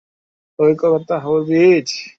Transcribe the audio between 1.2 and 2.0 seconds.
হাওরা bridge.